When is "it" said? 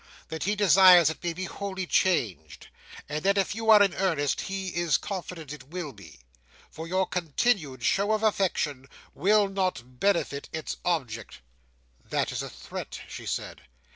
1.11-1.23, 5.53-5.65